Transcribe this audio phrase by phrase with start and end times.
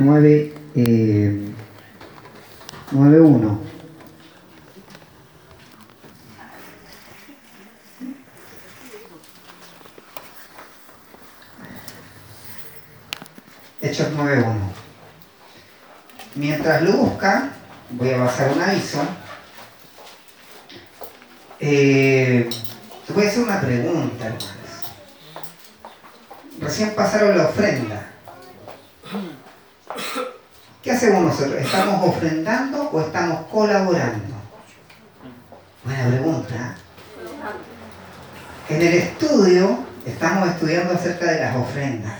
[0.00, 1.52] 9, eh,
[2.90, 3.58] 9.1.
[13.82, 14.54] Hechos 9.1.
[16.34, 17.50] Mientras lo busca,
[17.90, 19.00] voy a pasar un aviso.
[21.58, 22.48] Eh,
[23.06, 24.54] te voy a hacer una pregunta, hermanos.
[26.58, 28.09] Recién pasaron la ofrenda.
[30.82, 31.60] ¿Qué hacemos nosotros?
[31.60, 34.34] ¿Estamos ofrendando o estamos colaborando?
[35.84, 36.74] Buena pregunta.
[38.70, 42.14] En el estudio estamos estudiando acerca de las ofrendas.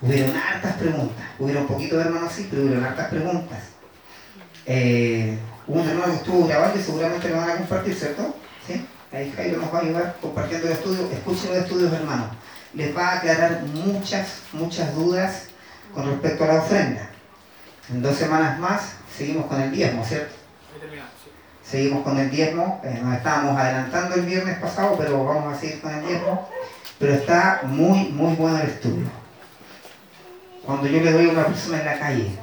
[0.00, 1.24] Hubieron hartas preguntas.
[1.38, 3.58] Hubieron poquito de hermanos sí, pero hubieron hartas preguntas.
[4.66, 8.34] Eh, un hermano estuvo grabando y seguramente lo van a compartir, ¿cierto?
[8.66, 8.84] ¿Sí?
[9.12, 11.08] Ahí Jairo nos va a ayudar compartiendo el estudio.
[11.12, 12.26] Escuchen los estudios, hermanos.
[12.74, 15.44] Les va a aclarar muchas, muchas dudas
[15.94, 17.10] con respecto a la ofrenda.
[17.90, 18.82] En dos semanas más
[19.16, 20.34] seguimos con el diezmo, ¿cierto?
[21.64, 25.80] Seguimos con el diezmo, eh, nos estábamos adelantando el viernes pasado, pero vamos a seguir
[25.80, 26.48] con el diezmo.
[26.98, 29.06] Pero está muy, muy bueno el estudio.
[30.64, 32.38] Cuando yo le doy a una persona en la calle,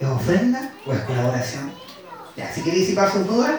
[0.00, 1.72] ¿es ofrenda o es colaboración?
[2.36, 3.52] Ya, si quiere disipar sus dudas,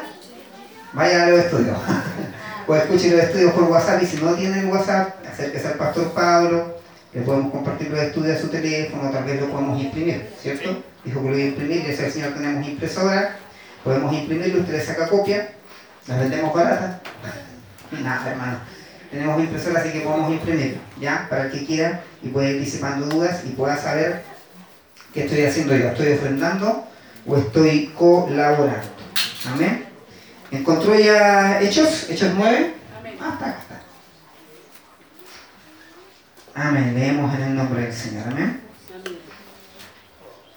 [0.93, 1.77] vaya a los estudios.
[2.67, 6.78] o escuche los estudios por WhatsApp y si no tienen WhatsApp, acérquese al pastor Pablo,
[7.13, 10.83] le podemos compartir los estudios a su teléfono, tal vez lo podemos imprimir, ¿cierto?
[11.03, 13.35] Dijo que lo iba a imprimir, y ese señor tenemos impresora,
[13.83, 15.49] podemos imprimirlo, usted le saca copia,
[16.07, 17.01] las vendemos baratas.
[17.91, 18.59] Nada, hermano.
[19.09, 21.25] Tenemos impresora, así que podemos imprimir, ¿ya?
[21.29, 24.23] Para el que quiera y puede ir disipando dudas y pueda saber
[25.13, 25.87] qué estoy haciendo yo.
[25.87, 26.87] ¿Estoy ofrendando
[27.25, 28.87] o estoy colaborando?
[29.51, 29.85] Amén.
[30.51, 32.07] ¿Encontró ya Hechos?
[32.09, 32.73] ¿Hechos 9?
[32.99, 33.17] Amén.
[33.19, 33.68] Ah, está, está.
[36.59, 36.93] Amén.
[36.93, 38.25] Leemos en el nombre del Señor.
[38.27, 38.59] Amén.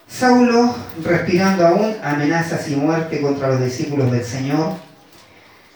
[0.08, 4.74] Saulo, respirando aún amenazas y muerte contra los discípulos del Señor,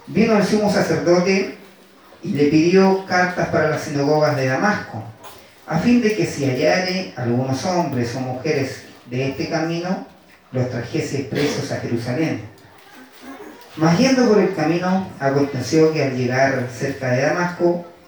[0.08, 1.56] vino al sumo sacerdote
[2.24, 5.04] y le pidió cartas para las sinagogas de Damasco,
[5.66, 10.08] a fin de que si hallare algunos hombres o mujeres de este camino,
[10.50, 12.42] los trajese presos a Jerusalén.
[13.76, 17.86] Mas yendo por el camino, aconteció que al llegar cerca de Damasco,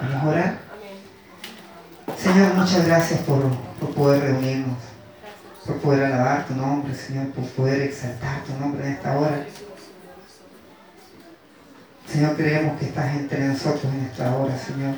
[0.00, 0.58] Vamos a orar.
[2.16, 3.42] Señor, muchas gracias por,
[3.78, 4.78] por poder reunirnos,
[5.66, 9.44] por poder alabar tu nombre, Señor, por poder exaltar tu nombre en esta hora.
[12.10, 14.94] Señor, creemos que estás entre nosotros en esta hora, Señor.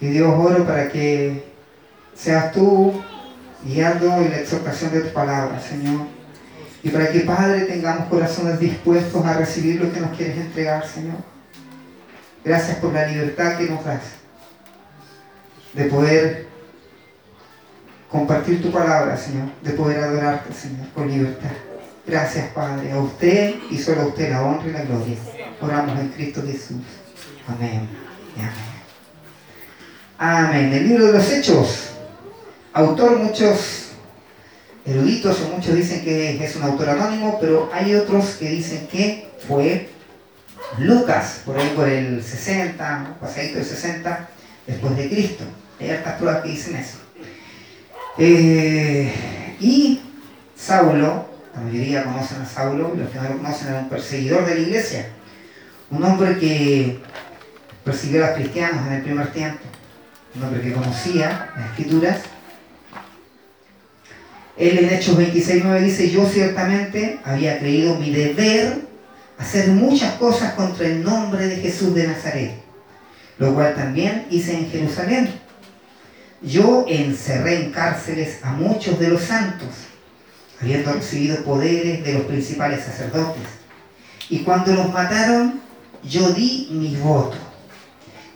[0.00, 1.52] Y Dios oro para que
[2.14, 2.92] seas tú
[3.64, 6.06] guiando en la exhortación de tu palabra, Señor.
[6.82, 11.37] Y para que, Padre, tengamos corazones dispuestos a recibir lo que nos quieres entregar, Señor.
[12.48, 14.00] Gracias por la libertad que nos das
[15.74, 16.46] de poder
[18.10, 21.50] compartir tu palabra, Señor, de poder adorarte, Señor, con libertad.
[22.06, 25.16] Gracias, Padre, a usted y solo a usted la honra y la gloria.
[25.60, 26.80] Oramos en Cristo Jesús.
[27.46, 27.86] Amén
[28.34, 28.78] y amén.
[30.16, 30.72] Amén.
[30.72, 31.90] El libro de los Hechos,
[32.72, 33.90] autor muchos
[34.86, 39.28] eruditos o muchos dicen que es un autor anónimo, pero hay otros que dicen que
[39.46, 39.97] fue
[40.76, 44.28] Lucas, por ahí por el 60, pasadito del 60
[44.66, 45.44] después de Cristo.
[45.80, 46.98] Hay hartas pruebas que dicen eso.
[48.18, 50.00] Eh, y
[50.56, 54.54] Saulo, la mayoría conocen a Saulo, los que no lo conocen era un perseguidor de
[54.56, 55.06] la iglesia,
[55.90, 57.00] un hombre que
[57.84, 59.60] persiguió a los cristianos en el primer tiempo,
[60.34, 62.18] un hombre que conocía las escrituras.
[64.56, 68.87] Él en Hechos 26.9 dice, yo ciertamente había creído mi deber
[69.38, 72.52] hacer muchas cosas contra el nombre de Jesús de Nazaret,
[73.38, 75.30] lo cual también hice en Jerusalén.
[76.42, 79.68] Yo encerré en cárceles a muchos de los santos,
[80.60, 83.42] habiendo recibido poderes de los principales sacerdotes.
[84.28, 85.60] Y cuando los mataron,
[86.02, 87.36] yo di mi voto.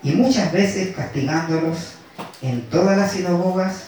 [0.03, 1.95] Y muchas veces castigándolos
[2.41, 3.85] en todas las sinagogas,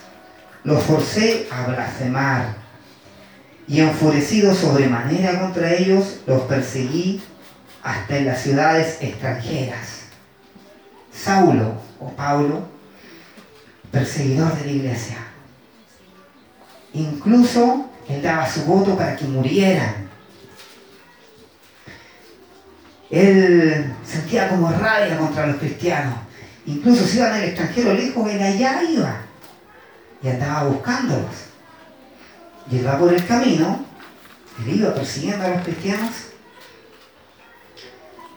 [0.63, 2.64] los forcé a blasfemar.
[3.67, 7.23] Y enfurecido sobremanera contra ellos, los perseguí
[7.83, 10.05] hasta en las ciudades extranjeras.
[11.13, 12.67] Saulo o Paulo,
[13.91, 15.17] perseguidor de la iglesia.
[16.93, 20.09] Incluso él daba su voto para que murieran.
[23.11, 26.15] Él sentía como rabia contra los cristianos.
[26.67, 29.17] Incluso si iban al extranjero lejos, él allá iba.
[30.23, 31.54] Y andaba buscándolos.
[32.71, 33.85] Y él por el camino,
[34.61, 36.11] él iba persiguiendo a los cristianos.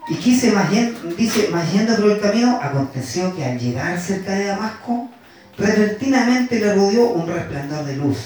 [0.09, 0.69] Y quise, más
[1.17, 5.09] dice, más yendo por el camino, aconteció que al llegar cerca de Damasco,
[5.57, 8.17] repentinamente le rodeó un resplandor de luz.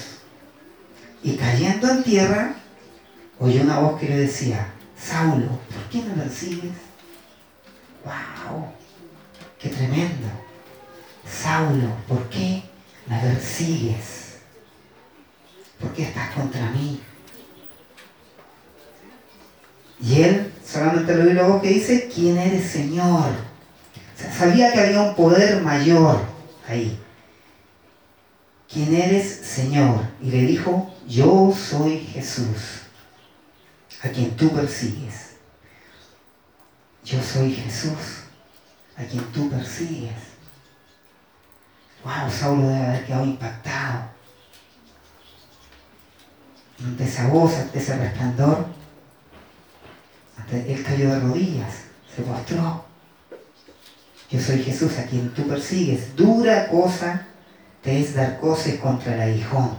[1.22, 2.54] Y cayendo en tierra,
[3.38, 6.72] oyó una voz que le decía, Saulo, ¿por qué me persigues?
[8.04, 8.66] ¡Wow!
[9.58, 10.28] ¡Qué tremendo!
[11.28, 12.62] Saulo, ¿por qué
[13.08, 14.21] me persigues?
[15.82, 17.00] ¿Por qué estás contra mí?
[20.00, 23.52] Y él solamente le oye la voz que dice, ¿quién eres Señor?
[24.38, 26.20] sabía que había un poder mayor
[26.68, 26.98] ahí.
[28.72, 30.00] ¿quién eres Señor?
[30.20, 32.82] Y le dijo, yo soy Jesús,
[34.02, 35.32] a quien tú persigues.
[37.04, 38.24] Yo soy Jesús,
[38.96, 40.14] a quien tú persigues.
[42.04, 44.11] Wow, Saulo debe haber quedado impactado
[46.84, 48.66] ante esa voz, ante ese resplandor.
[50.52, 51.72] él cayó de rodillas,
[52.14, 52.84] se postró.
[54.30, 56.16] Yo soy Jesús a quien tú persigues.
[56.16, 57.26] Dura cosa
[57.82, 59.76] te es dar cosas contra el aguijón.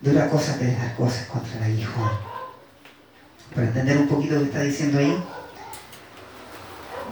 [0.00, 2.10] Dura cosa te es dar cosas contra el aguijón.
[3.54, 5.24] Para entender un poquito lo que está diciendo ahí,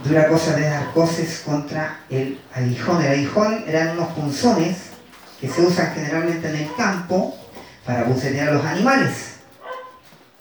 [0.03, 3.01] dura cosa de dar cosas contra el aguijón.
[3.01, 4.96] El aguijón eran unos punzones
[5.39, 7.37] que se usan generalmente en el campo
[7.85, 9.35] para bucetear a los animales.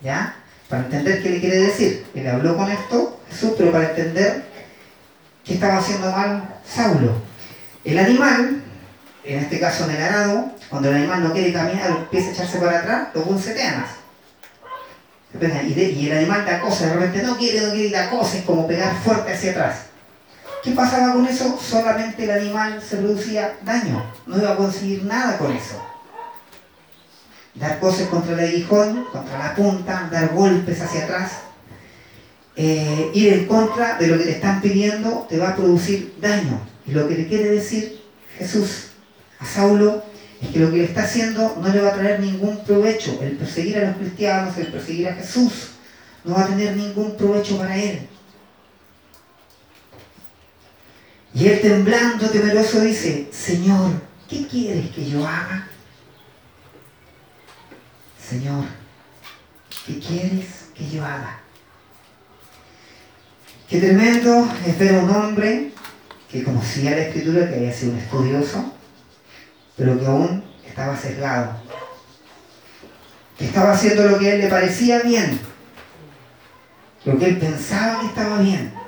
[0.03, 0.37] ¿Ya?
[0.69, 2.07] Para entender qué le quiere decir.
[2.15, 4.45] Él habló con esto, Jesús, pero para entender
[5.45, 7.13] qué estaba haciendo mal Saulo.
[7.85, 8.63] El animal,
[9.25, 12.59] en este caso en el arado, cuando el animal no quiere caminar empieza a echarse
[12.59, 13.85] para atrás, lo buncetean
[15.41, 18.45] y, y el animal da cosas, de repente no quiere, no quiere, da cosas, es
[18.45, 19.77] como pegar fuerte hacia atrás.
[20.63, 21.59] ¿Qué pasaba con eso?
[21.61, 25.83] Solamente el animal se producía daño, no iba a conseguir nada con eso.
[27.55, 31.33] Dar cosas contra el aguijón, contra la punta, dar golpes hacia atrás,
[32.57, 36.61] eh, ir en contra de lo que te están pidiendo te va a producir daño.
[36.87, 38.01] Y lo que le quiere decir
[38.39, 38.89] Jesús
[39.39, 40.03] a Saulo
[40.41, 43.19] es que lo que le está haciendo no le va a traer ningún provecho.
[43.23, 45.53] El perseguir a los cristianos, el perseguir a Jesús,
[46.25, 48.09] no va a tener ningún provecho para él.
[51.37, 53.91] Y él temblando, temeroso, dice, Señor,
[54.27, 55.69] ¿qué quieres que yo haga?
[58.19, 58.65] Señor,
[59.87, 61.41] ¿qué quieres que yo haga?
[63.69, 65.73] Qué tremendo es ver a un hombre
[66.31, 68.73] que conocía la escritura, que había sido un estudioso,
[69.77, 71.61] pero que aún estaba sesgado,
[73.37, 75.39] que estaba haciendo lo que a él le parecía bien,
[77.05, 78.86] lo que él pensaba que estaba bien,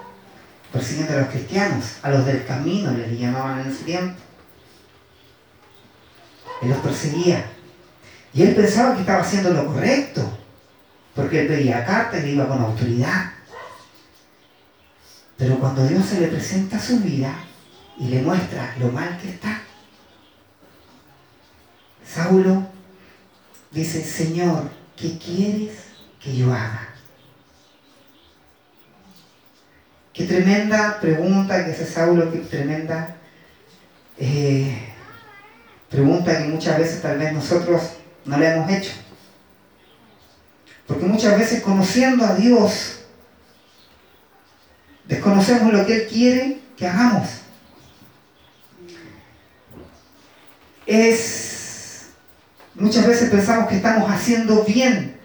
[0.73, 4.20] persiguiendo a los cristianos, a los del camino, les llamaban en ese tiempo.
[6.62, 7.44] Él los perseguía.
[8.35, 10.29] Y él pensaba que estaba haciendo lo correcto,
[11.15, 13.32] porque él pedía cartas y iba con autoridad.
[15.37, 17.32] Pero cuando Dios se le presenta su vida
[17.99, 19.62] y le muestra lo mal que está,
[22.05, 22.67] Saulo
[23.70, 25.79] dice, Señor, ¿qué quieres
[26.20, 26.89] que yo haga?
[30.19, 33.15] Qué tremenda pregunta que hace Saulo, qué tremenda
[34.19, 34.77] eh,
[35.89, 37.82] pregunta que muchas veces tal vez nosotros
[38.25, 38.91] no le hemos hecho.
[40.89, 42.98] Porque muchas veces conociendo a Dios,
[45.08, 47.29] Desconocemos lo que Él quiere que hagamos.
[50.84, 52.08] Es,
[52.75, 55.17] muchas veces pensamos que estamos haciendo bien.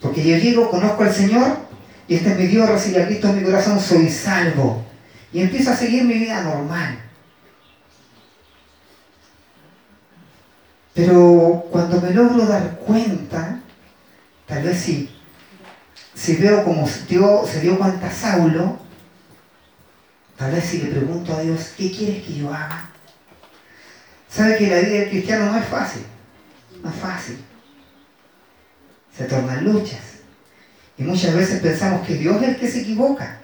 [0.00, 1.69] Porque yo llego, conozco al Señor
[2.10, 4.84] y este es mi Dios, a Cristo en mi corazón, soy salvo.
[5.32, 6.98] Y empiezo a seguir mi vida normal.
[10.92, 13.60] Pero cuando me logro dar cuenta,
[14.44, 15.08] tal vez sí,
[16.12, 18.80] si veo como Dios se dio cuenta Saulo,
[20.36, 22.90] tal vez si le pregunto a Dios, ¿qué quieres que yo haga?
[24.28, 26.02] Sabe que la vida del cristiano no es fácil,
[26.82, 27.38] no es fácil.
[29.16, 30.09] Se tornan luchas.
[31.00, 33.40] Y muchas veces pensamos que Dios es el que se equivoca.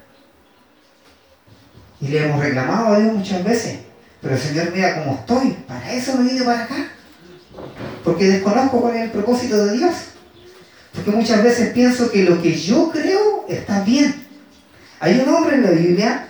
[2.03, 3.79] Y le hemos reclamado a Dios muchas veces.
[4.21, 5.53] Pero Señor, mira cómo estoy.
[5.67, 6.89] Para eso me vine para acá.
[8.05, 9.95] Porque desconozco cuál es el propósito de Dios.
[10.95, 14.15] Porque muchas veces pienso que lo que yo creo está bien.
[15.01, 16.29] Hay un hombre en la Biblia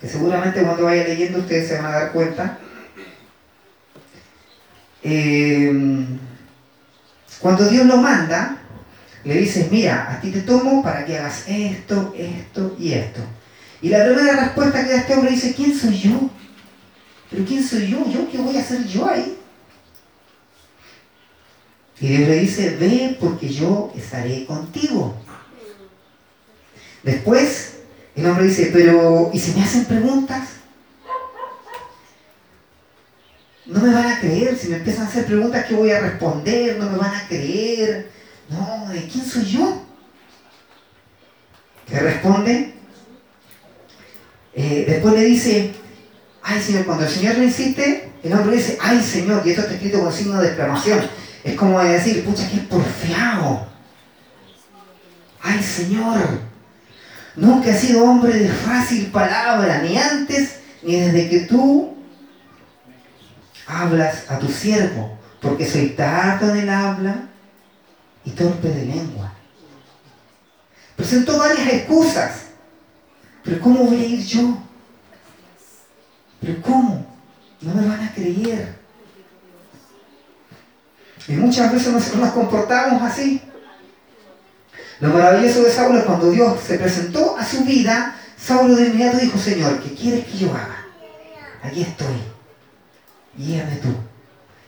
[0.00, 2.58] que seguramente cuando vaya leyendo ustedes se van a dar cuenta
[5.02, 5.72] eh,
[7.40, 8.63] cuando Dios lo manda,
[9.24, 13.20] le dices, mira, a ti te tomo para que hagas esto, esto y esto.
[13.80, 16.30] Y la primera respuesta que da este hombre dice, ¿quién soy yo?
[17.30, 18.08] ¿Pero quién soy yo?
[18.10, 19.38] ¿Yo qué voy a hacer yo ahí?
[22.00, 25.14] Y Dios le dice, ve porque yo estaré contigo.
[27.02, 27.76] Después,
[28.14, 30.48] el hombre dice, pero ¿y si me hacen preguntas?
[33.66, 36.76] No me van a creer, si me empiezan a hacer preguntas, ¿qué voy a responder?
[36.78, 38.13] No me van a creer.
[38.48, 39.82] No, ¿de quién soy yo?
[41.88, 42.74] ¿Qué responde?
[44.54, 45.72] Eh, después le dice,
[46.42, 49.74] ay Señor, cuando el Señor le insiste, el hombre dice, ay Señor, y esto está
[49.74, 51.00] escrito con signo de exclamación.
[51.42, 53.66] Es como decir, pucha, qué porfiado.
[55.42, 56.40] Ay Señor,
[57.36, 61.94] nunca he sido hombre de fácil palabra, ni antes, ni desde que tú
[63.66, 67.28] hablas a tu siervo, porque soy tardo en el habla
[68.24, 69.32] y torpe de lengua.
[70.96, 72.44] Presentó varias excusas.
[73.42, 74.58] Pero ¿cómo voy a ir yo?
[76.40, 77.06] ¿Pero cómo?
[77.60, 78.74] No me van a creer.
[81.28, 83.40] Y muchas veces nosotros nos comportamos así.
[85.00, 89.18] Lo maravilloso de Saulo es cuando Dios se presentó a su vida, Saulo de inmediato
[89.18, 90.86] dijo, Señor, ¿qué quieres que yo haga?
[91.62, 92.16] Aquí estoy.
[93.36, 93.88] Guíame tú.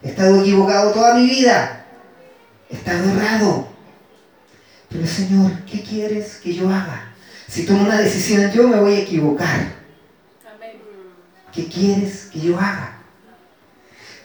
[0.03, 1.86] He estado equivocado toda mi vida.
[2.71, 3.69] He estado errado.
[4.89, 7.13] Pero Señor, ¿qué quieres que yo haga?
[7.49, 9.77] Si tomo una decisión yo me voy a equivocar.
[11.53, 12.99] ¿Qué quieres que yo haga?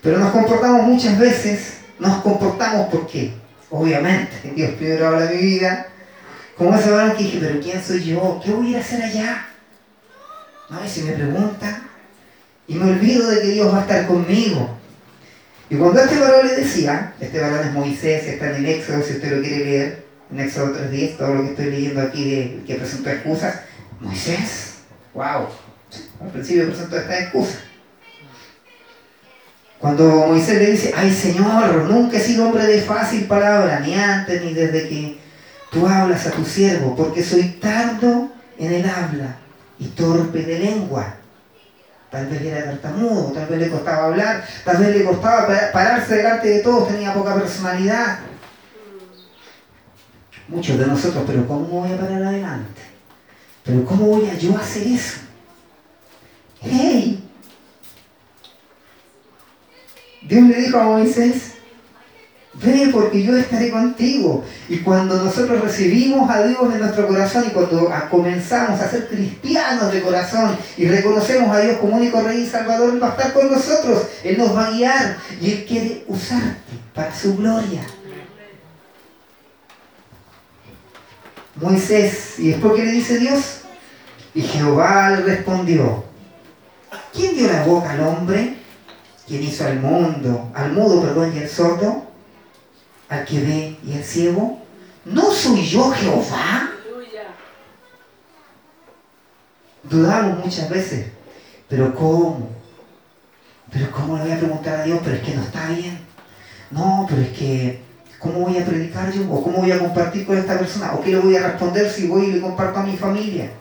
[0.01, 3.33] Pero nos comportamos muchas veces, nos comportamos porque,
[3.69, 5.87] obviamente, Dios primero habla de mi vida,
[6.57, 8.41] como ese varón que dije, pero ¿quién soy yo?
[8.43, 9.47] ¿Qué voy a hacer allá?
[10.69, 11.83] No, y si me pregunta,
[12.67, 14.77] y me olvido de que Dios va a estar conmigo.
[15.71, 19.13] Y cuando este varón le decía, este varón es Moisés, está en el Éxodo, si
[19.13, 22.75] usted lo quiere leer, en Éxodo 3.10, todo lo que estoy leyendo aquí de que
[22.75, 23.61] presentó excusas,
[24.01, 24.79] Moisés,
[25.13, 25.47] wow,
[26.19, 27.59] al principio presentó esta excusa.
[29.79, 34.43] Cuando Moisés le dice, ay Señor, nunca he sido hombre de fácil palabra, ni antes
[34.43, 35.19] ni desde que
[35.71, 39.37] tú hablas a tu siervo, porque soy tardo en el habla
[39.79, 41.20] y torpe de lengua.
[42.11, 46.49] Tal vez era tartamudo, tal vez le costaba hablar, tal vez le costaba pararse delante
[46.49, 48.19] de todos, tenía poca personalidad.
[50.49, 52.81] Muchos de nosotros, pero ¿cómo voy a parar adelante?
[53.63, 55.19] ¿Pero cómo voy a yo hacer eso?
[56.61, 57.23] ¡Hey!
[60.23, 61.53] Dios le dijo a Moisés,
[62.63, 64.43] Ve porque yo estaré contigo.
[64.69, 69.91] Y cuando nosotros recibimos a Dios en nuestro corazón y cuando comenzamos a ser cristianos
[69.91, 73.33] de corazón y reconocemos a Dios como único Rey y Salvador, Él va a estar
[73.33, 74.03] con nosotros.
[74.23, 76.59] Él nos va a guiar y Él quiere usarte
[76.93, 77.81] para su gloria.
[81.55, 83.61] Moisés, ¿y después qué le dice Dios?
[84.35, 86.03] Y Jehová le respondió,
[87.11, 88.57] ¿quién dio la boca al hombre?
[89.27, 92.10] ¿Quién hizo al mundo, al mudo, perdón, y al sordo?
[93.11, 94.57] Al que ve y el ciego?
[95.03, 96.71] ¿No soy yo Jehová?
[99.83, 101.07] Dudamos muchas veces,
[101.67, 102.49] pero ¿cómo?
[103.71, 104.99] ¿Pero cómo le voy a preguntar a Dios?
[105.03, 105.99] Pero es que no está bien.
[106.69, 107.81] No, pero es que,
[108.19, 109.29] ¿cómo voy a predicar yo?
[109.29, 110.93] ¿O cómo voy a compartir con esta persona?
[110.93, 113.51] ¿O qué le voy a responder si voy y le comparto a mi familia?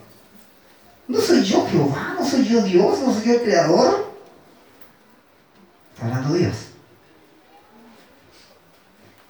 [1.09, 2.15] ¿No soy yo Jehová?
[2.21, 3.01] ¿No soy yo Dios?
[3.01, 4.13] ¿No soy yo el Creador?
[5.95, 6.70] Está hablando Dios.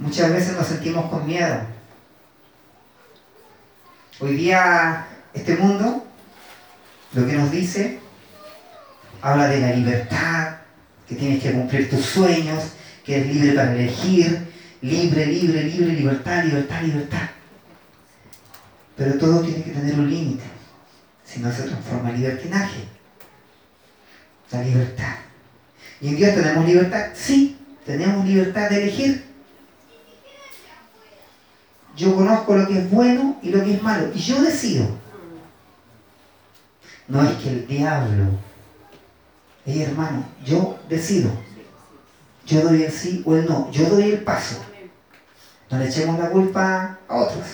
[0.00, 1.61] Muchas veces nos sentimos con miedo.
[4.19, 6.07] Hoy día este mundo
[7.12, 8.00] lo que nos dice
[9.21, 10.57] habla de la libertad,
[11.07, 12.64] que tienes que cumplir tus sueños,
[13.04, 14.49] que eres libre para elegir,
[14.80, 17.28] libre, libre, libre, libertad, libertad, libertad.
[18.97, 20.45] Pero todo tiene que tener un límite,
[21.26, 22.85] si no se transforma en libertinaje.
[24.50, 25.16] La libertad.
[26.00, 27.09] ¿Y en Dios tenemos libertad?
[27.14, 29.30] Sí, tenemos libertad de elegir.
[32.00, 34.09] Yo conozco lo que es bueno y lo que es malo.
[34.14, 34.87] Y yo decido.
[37.09, 38.25] No es que el diablo.
[39.66, 41.30] Hey, hermano, yo decido.
[42.47, 43.71] Yo doy el sí o el no.
[43.71, 44.64] Yo doy el paso.
[45.69, 47.45] No le echemos la culpa a otros.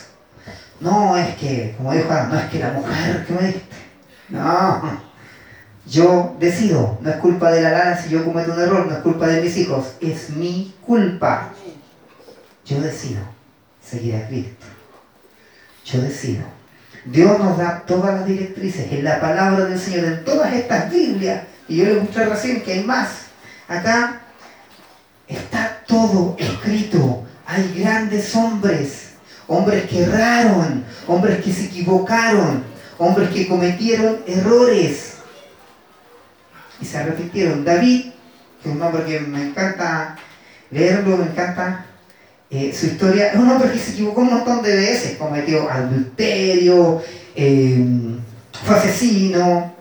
[0.79, 3.63] No es que, como dijo no es que la mujer que me diste.
[4.29, 5.01] No.
[5.87, 6.99] Yo decido.
[7.01, 8.87] No es culpa de la lana si yo cometo un error.
[8.87, 9.95] No es culpa de mis hijos.
[10.01, 11.49] Es mi culpa.
[12.65, 13.36] Yo decido
[13.89, 14.67] seguir a Cristo.
[15.85, 16.45] Yo decido.
[17.05, 21.45] Dios nos da todas las directrices en la palabra del Señor, en todas estas Biblias.
[21.69, 23.09] Y yo les mostré recién que hay más.
[23.69, 24.23] Acá
[25.29, 27.25] Está todo escrito.
[27.47, 29.11] Hay grandes hombres,
[29.47, 32.65] hombres que erraron, hombres que se equivocaron,
[32.99, 35.15] hombres que cometieron errores
[36.81, 37.65] y se arrepintieron.
[37.65, 38.07] David,
[38.63, 40.17] que es un hombre que me encanta
[40.71, 41.87] leerlo, me encanta
[42.51, 47.03] eh, su historia, es un hombre que se equivocó un montón de veces, cometió adulterio,
[47.35, 47.85] eh,
[48.65, 49.75] fue asesino,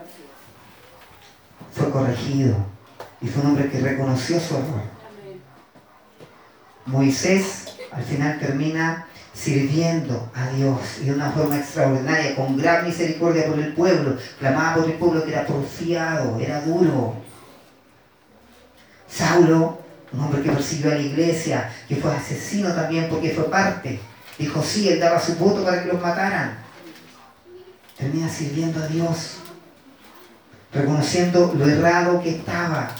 [1.74, 2.56] fue corregido
[3.22, 4.96] y fue un hombre que reconoció su error.
[6.86, 13.48] Moisés al final termina sirviendo a Dios y de una forma extraordinaria, con gran misericordia
[13.48, 17.16] por el pueblo, clamaba por el pueblo que era porfiado, era duro.
[19.08, 24.00] Saulo, un hombre que persiguió a la iglesia, que fue asesino también porque fue parte,
[24.38, 26.58] dijo sí, él daba su voto para que los mataran.
[27.98, 29.38] Termina sirviendo a Dios,
[30.74, 32.92] reconociendo lo errado que estaba.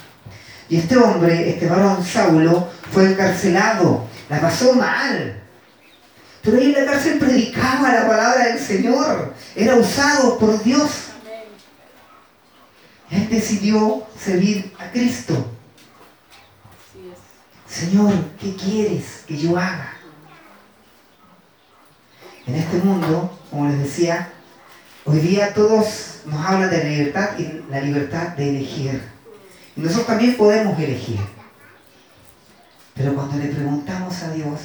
[0.70, 5.46] Y este hombre, este varón Saulo, fue encarcelado, la pasó mal
[6.46, 9.34] pero ahí en la cárcel predicaba la palabra del Señor.
[9.56, 10.92] Era usado por Dios.
[13.10, 15.55] Él decidió servir a Cristo.
[17.76, 19.92] Señor, ¿qué quieres que yo haga?
[22.48, 24.30] En este mundo, como les decía,
[25.04, 29.04] hoy día todos nos hablan de la libertad y la libertad de elegir.
[29.76, 31.20] Y nosotros también podemos elegir.
[32.94, 34.60] Pero cuando le preguntamos a Dios,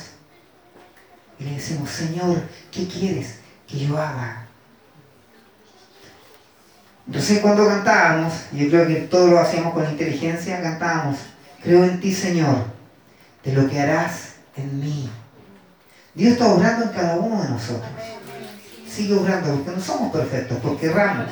[1.41, 2.41] y le decimos, Señor,
[2.71, 4.47] ¿qué quieres que yo haga?
[7.09, 11.19] Entonces cuando cantábamos, yo creo que todos lo hacíamos con inteligencia, cantábamos,
[11.61, 12.79] creo en ti, Señor,
[13.45, 15.11] de lo que harás en mí.
[16.15, 17.91] Dios está obrando en cada uno de nosotros.
[18.89, 21.27] Sigue obrando porque no somos perfectos, porque erramos.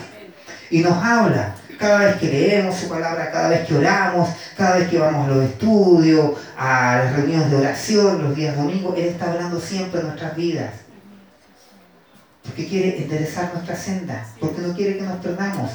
[0.71, 4.89] Y nos habla cada vez que leemos su palabra, cada vez que oramos, cada vez
[4.89, 9.33] que vamos a los estudios, a las reuniones de oración, los días domingos, Él está
[9.33, 10.73] hablando siempre en nuestras vidas.
[12.43, 15.71] Porque quiere enderezar nuestra senda, porque no quiere que nos perdamos,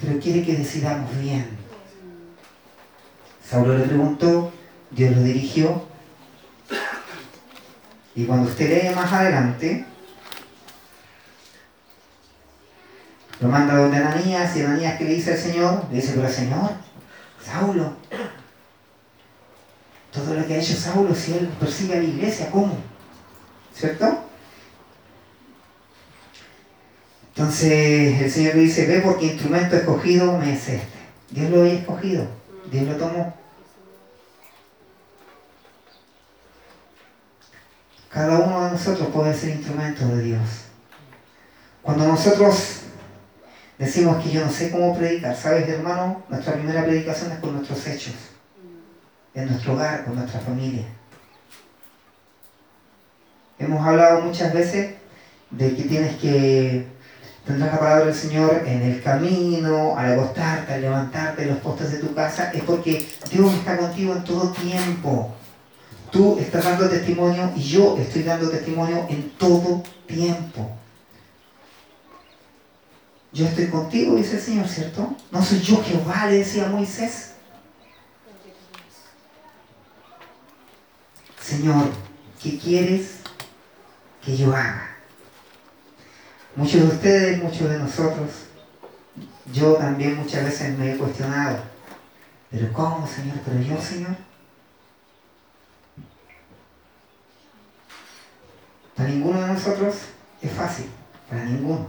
[0.00, 1.46] pero quiere que decidamos bien.
[3.48, 4.52] Saulo le preguntó,
[4.92, 5.82] Dios lo dirigió,
[8.14, 9.86] y cuando usted lee más adelante,
[13.42, 16.70] Lo manda donde Ananías y Ananías que le dice al Señor, le dice, pero Señor,
[17.44, 17.96] Saulo,
[20.12, 22.76] todo lo que ha hecho Saulo, si él persigue a la iglesia, ¿cómo?
[23.74, 24.22] ¿Cierto?
[27.34, 30.82] Entonces el Señor le dice, ve porque instrumento escogido me es este.
[31.30, 32.28] Dios lo había escogido,
[32.70, 33.41] Dios lo tomó.
[38.12, 40.42] Cada uno de nosotros puede ser instrumento de Dios.
[41.82, 42.82] Cuando nosotros
[43.82, 45.36] Decimos que yo no sé cómo predicar.
[45.36, 46.22] ¿Sabes, hermano?
[46.28, 48.14] Nuestra primera predicación es con nuestros hechos.
[49.34, 50.84] En nuestro hogar, con nuestra familia.
[53.58, 54.94] Hemos hablado muchas veces
[55.50, 56.86] de que tienes que
[57.44, 61.90] tener la palabra del Señor en el camino, al acostarte, al levantarte, en los postes
[61.90, 62.52] de tu casa.
[62.52, 65.34] Es porque Dios está contigo en todo tiempo.
[66.12, 70.70] Tú estás dando testimonio y yo estoy dando testimonio en todo tiempo.
[73.32, 75.16] Yo estoy contigo, dice el Señor, ¿cierto?
[75.30, 77.32] No soy yo Jehová, le decía Moisés.
[81.40, 81.86] Señor,
[82.42, 83.12] ¿qué quieres
[84.22, 84.90] que yo haga?
[86.54, 88.28] Muchos de ustedes, muchos de nosotros,
[89.50, 91.58] yo también muchas veces me he cuestionado,
[92.50, 93.36] pero ¿cómo, Señor?
[93.46, 94.31] Pero yo, Señor.
[98.96, 99.94] Para ninguno de nosotros
[100.40, 100.86] es fácil,
[101.28, 101.86] para ninguno.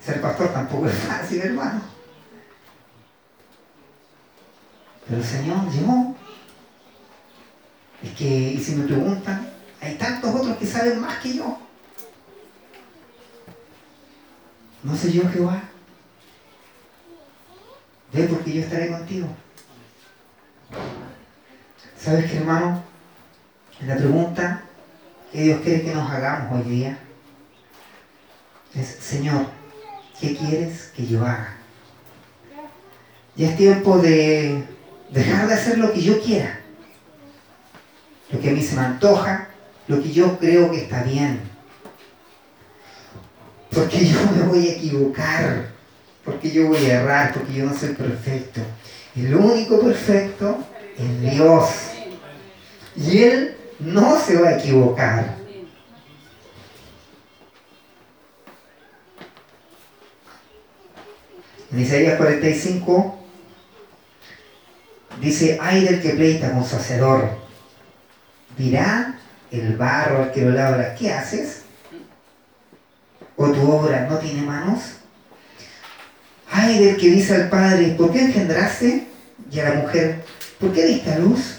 [0.00, 1.80] Ser pastor tampoco es fácil, hermano.
[5.06, 6.14] Pero el Señor llegó.
[8.02, 9.48] Es que, y si me preguntan,
[9.80, 11.58] hay tantos otros que saben más que yo.
[14.82, 15.62] ¿No soy yo Jehová?
[18.12, 19.28] Ve porque yo estaré contigo.
[21.96, 22.82] ¿Sabes qué, hermano?
[23.86, 24.62] La pregunta
[25.32, 26.98] que Dios quiere que nos hagamos hoy día
[28.74, 29.46] es, Señor,
[30.20, 31.56] ¿qué quieres que yo haga?
[33.34, 34.62] Ya es tiempo de
[35.10, 36.60] dejar de hacer lo que yo quiera,
[38.30, 39.48] lo que a mí se me antoja,
[39.88, 41.40] lo que yo creo que está bien.
[43.70, 45.70] Porque yo me voy a equivocar,
[46.24, 48.60] porque yo voy a errar, porque yo no soy perfecto.
[49.16, 50.58] El único perfecto
[50.98, 51.68] es Dios.
[52.96, 55.36] Y Él no se va a equivocar.
[61.70, 63.22] En Isaías 45,
[65.20, 67.28] Dice, ay del que pleita con su hacedor.
[68.58, 69.18] Dirá
[69.52, 71.62] el barro al que lo labra, ¿qué haces?
[73.36, 74.80] ¿O tu obra no tiene manos?
[76.50, 79.06] Ay del que dice al padre, ¿por qué engendraste?
[79.50, 80.24] Y a la mujer,
[80.58, 81.58] ¿por qué diste a luz?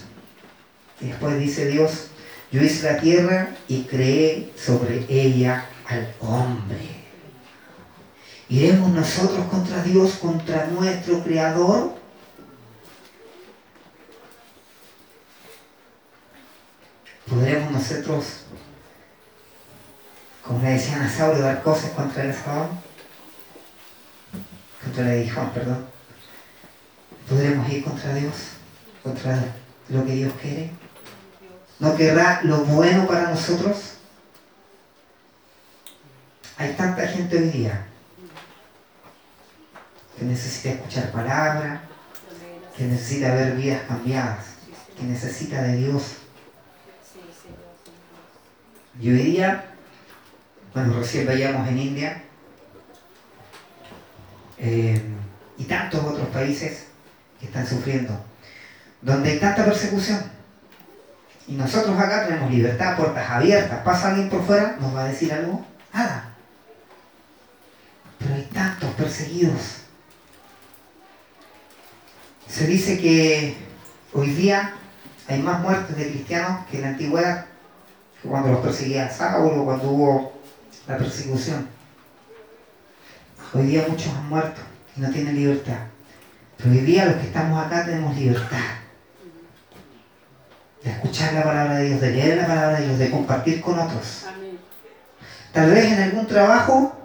[0.99, 2.07] Y después dice Dios,
[2.53, 6.87] yo hice la tierra y creé sobre ella al hombre.
[8.47, 11.95] ¿Iremos nosotros contra Dios, contra nuestro Creador?
[17.27, 18.25] ¿Podremos nosotros,
[20.43, 22.69] como le decían a Saulo, dar cosas contra el Asadón?
[24.83, 25.85] Contra el Aguijón, perdón.
[27.27, 28.33] ¿Podremos ir contra Dios?
[29.01, 29.43] ¿Contra
[29.89, 30.83] lo que Dios quiere?
[31.79, 33.95] ¿No querrá lo bueno para nosotros?
[36.57, 37.86] Hay tanta gente hoy día
[40.17, 41.81] que necesita escuchar palabras,
[42.77, 44.45] que necesita ver vidas cambiadas,
[44.97, 46.03] que necesita de Dios.
[48.99, 49.65] Y hoy día,
[50.73, 52.23] bueno, recién veíamos en India
[54.59, 55.01] eh,
[55.57, 56.86] y tantos otros países
[57.39, 58.17] que están sufriendo,
[59.01, 60.33] donde hay tanta persecución.
[61.47, 63.82] Y nosotros acá tenemos libertad, puertas abiertas.
[63.84, 66.29] Pasa alguien por fuera, nos va a decir algo, nada.
[68.19, 69.84] Pero hay tantos perseguidos
[72.53, 73.56] se dice que
[74.13, 74.75] hoy día
[75.27, 77.45] hay más muertes de cristianos que en la antigüedad,
[78.21, 80.34] que cuando los perseguía Saulo, cuando hubo
[80.88, 81.67] la persecución.
[83.53, 84.62] Hoy día muchos han muerto
[84.95, 85.79] y no tienen libertad.
[86.58, 88.83] Pero hoy día los que estamos acá tenemos libertad
[90.84, 93.80] de escuchar la palabra de Dios, de leer la palabra de Dios, de compartir con
[93.80, 94.26] otros.
[95.52, 96.96] Tal vez en algún trabajo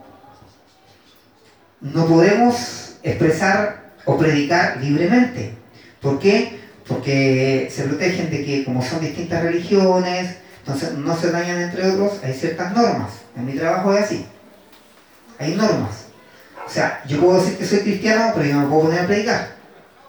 [1.80, 5.54] no podemos expresar o predicar libremente.
[6.00, 6.60] ¿Por qué?
[6.86, 12.20] Porque se protegen de que como son distintas religiones, entonces no se dañan entre otros,
[12.24, 13.10] hay ciertas normas.
[13.36, 14.26] En mi trabajo es así.
[15.38, 16.06] Hay normas.
[16.66, 19.06] O sea, yo puedo decir que soy cristiano, pero yo no me puedo poner a
[19.06, 19.48] predicar,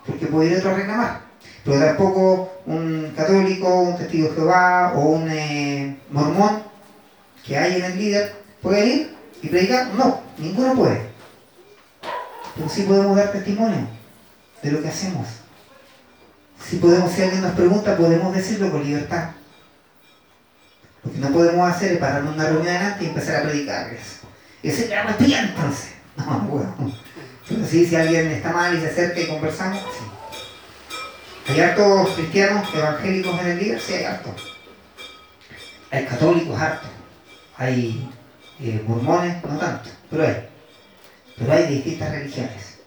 [0.06, 1.22] porque puedo ir a otro a reclamar.
[1.64, 6.62] Pero tampoco un católico, un testigo de Jehová o un eh, mormón
[7.44, 9.88] que hay en el líder puede ir y predicar.
[9.96, 11.02] No, ninguno puede.
[12.56, 13.88] Pero sí podemos dar testimonio
[14.62, 15.28] de lo que hacemos.
[16.64, 19.32] Si podemos, si alguien nos pregunta, podemos decirlo con libertad.
[21.04, 24.20] Lo que no podemos hacer es pararnos una reunión adelante y empezar a predicarles.
[24.62, 25.90] Y decirle, ah, pues entonces.
[26.18, 26.76] No, bueno.
[27.48, 30.19] Pero sí, si alguien está mal y se acerca y conversamos, sí.
[31.50, 34.56] Hay hartos cristianos evangélicos en el líder, sí hay hartos.
[35.90, 36.90] Hay católicos hartos.
[37.58, 38.08] Hay
[38.60, 40.48] eh, mormones, no tanto, pero hay.
[41.36, 42.78] Pero hay distintas religiones.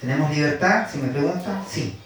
[0.00, 0.88] ¿Tenemos libertad?
[0.90, 1.96] Si me preguntan, sí.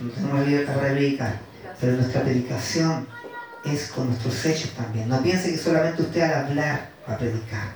[0.00, 1.40] No tenemos libertad para predicar.
[1.80, 3.08] Pero nuestra predicación
[3.64, 5.08] es con nuestros hechos también.
[5.08, 7.72] No piense que solamente usted al hablar va a predicar.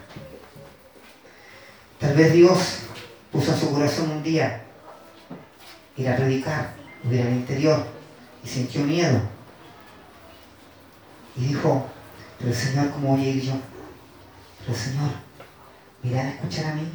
[1.99, 2.79] Tal vez Dios
[3.33, 4.63] puso en su corazón un día
[5.97, 6.75] ir a predicar,
[7.11, 7.87] ir al interior
[8.45, 9.21] y sintió miedo.
[11.37, 11.87] Y dijo,
[12.39, 13.55] pero Señor, ¿cómo voy a ir yo?
[14.65, 15.11] Pero Señor,
[16.03, 16.89] ¿me a escuchar a mí?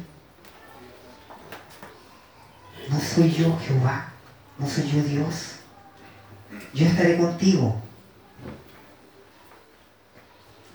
[2.88, 4.12] No soy yo Jehová,
[4.58, 5.56] no soy yo Dios.
[6.72, 7.76] Yo estaré contigo.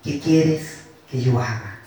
[0.03, 1.79] ¿Qué quieres que yo haga?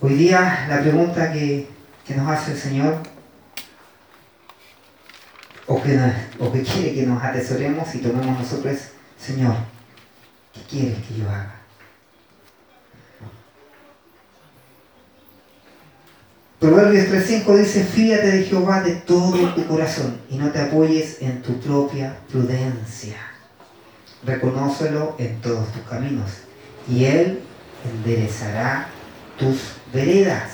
[0.00, 1.68] Hoy día la pregunta que,
[2.16, 3.02] nos hace el Señor,
[5.70, 5.96] o que,
[6.40, 8.76] o que quiere que nos atesoremos y tomemos nosotros
[9.16, 9.54] Señor,
[10.52, 11.54] ¿qué quieres que yo haga?
[16.58, 21.40] Proverbios 3.5 dice, fíate de Jehová de todo tu corazón y no te apoyes en
[21.40, 23.16] tu propia prudencia.
[24.24, 26.30] Reconócelo en todos tus caminos
[26.88, 27.40] y Él
[27.84, 28.88] enderezará
[29.38, 30.50] tus veredas.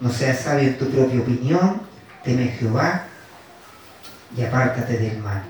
[0.00, 1.82] No seas sabio en tu propia opinión,
[2.22, 3.08] teme Jehová
[4.36, 5.42] y apártate del mal,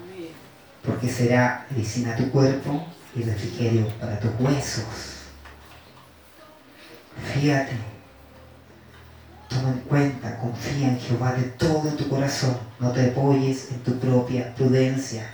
[0.85, 4.85] porque será medicina a tu cuerpo y refrigerio para tus huesos.
[7.35, 7.93] Fíjate
[9.53, 12.57] Toma en cuenta, confía en Jehová de todo tu corazón.
[12.81, 15.31] No te apoyes en tu propia prudencia.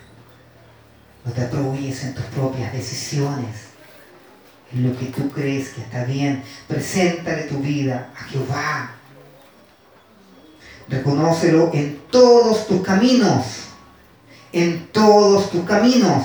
[1.24, 3.68] No te apoyes en tus propias decisiones.
[4.72, 6.42] En lo que tú crees que está bien.
[6.66, 8.90] Preséntale tu vida a Jehová.
[10.88, 13.44] Reconócelo en todos tus caminos.
[14.52, 16.24] En todos tus caminos.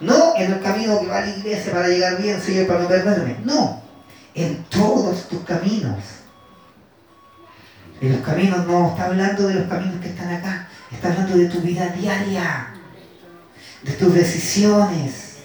[0.00, 2.88] No en el camino que va a la iglesia para llegar bien, Señor, para no
[2.88, 3.36] perderme.
[3.44, 3.82] No.
[4.34, 5.98] En todos tus caminos
[8.00, 11.46] Y los caminos no está hablando de los caminos que están acá, está hablando de
[11.48, 12.68] tu vida diaria,
[13.82, 15.36] de tus decisiones.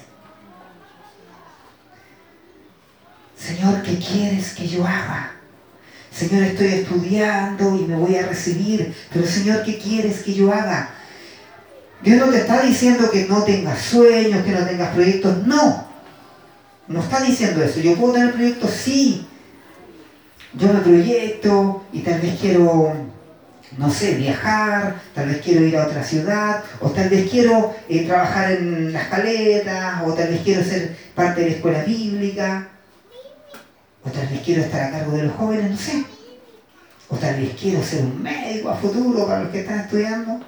[3.37, 5.36] Señor, ¿qué quieres que yo haga?
[6.17, 10.89] Señor, estoy estudiando y me voy a recibir, pero Señor, ¿qué quieres que yo haga?
[12.01, 15.87] Dios no te está diciendo que no tengas sueños, que no tengas proyectos, no.
[16.87, 17.81] No está diciendo eso.
[17.81, 19.27] Yo puedo tener proyectos, sí.
[20.53, 22.95] Yo me proyecto y tal vez quiero,
[23.77, 28.07] no sé, viajar, tal vez quiero ir a otra ciudad, o tal vez quiero eh,
[28.07, 32.69] trabajar en las caletas, o tal vez quiero ser parte de la escuela bíblica,
[34.07, 36.05] o tal vez quiero estar a cargo de los jóvenes, no sé.
[37.09, 40.39] O tal vez quiero ser un médico a futuro para los que están estudiando.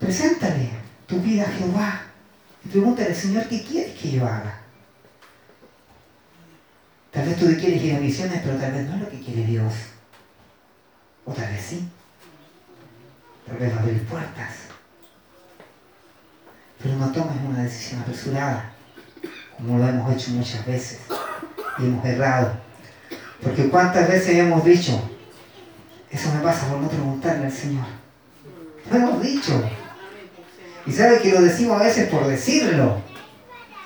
[0.00, 0.70] Preséntale
[1.06, 2.02] tu vida a Jehová
[2.64, 4.60] y pregúntale, Señor, ¿qué quieres que yo haga?
[7.12, 9.44] Tal vez tú quieres ir a misiones, pero tal vez no es lo que quiere
[9.44, 9.72] Dios.
[11.24, 11.88] O tal vez sí.
[13.46, 14.54] Tal vez va a abrir puertas.
[16.82, 18.72] Pero no tomes una decisión apresurada,
[19.56, 21.00] como lo hemos hecho muchas veces
[21.78, 22.52] y hemos errado.
[23.42, 25.00] Porque cuántas veces hemos dicho,
[26.10, 27.84] eso me pasa por no preguntarle al Señor.
[28.90, 29.62] Lo hemos dicho.
[30.86, 32.96] Y sabe que lo decimos a veces por decirlo.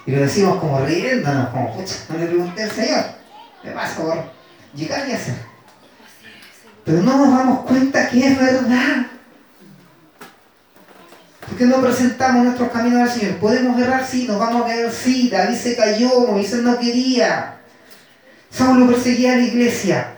[0.06, 3.04] Y lo decimos como riéndonos, como, pucha, no le pregunté al Señor.
[3.62, 4.24] Me pasa por
[4.74, 5.34] llegar y hacer.
[6.84, 9.06] Pero no nos damos cuenta que es verdad.
[11.48, 13.36] porque no presentamos nuestros caminos al Señor?
[13.36, 14.06] ¿Podemos errar?
[14.06, 14.26] Sí.
[14.26, 14.90] ¿Nos vamos a caer?
[14.90, 15.28] Sí.
[15.28, 17.61] David se cayó, Moisés no quería.
[18.52, 20.16] Saulo perseguía a la iglesia.